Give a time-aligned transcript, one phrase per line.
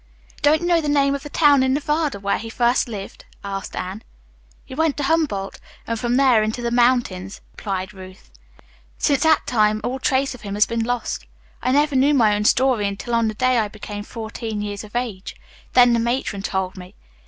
[0.41, 3.75] "Don't you know the name of the town in Nevada where he first lived?" asked
[3.75, 4.01] Anne.
[4.65, 8.31] "He went to Humboldt, and from there into the mountains," replied Ruth.
[8.97, 11.27] "Since that time all trace of him has been lost.
[11.61, 14.95] I never knew my own story until on the day I became fourteen years of
[14.95, 15.35] age.
[15.73, 16.95] Then the matron told me.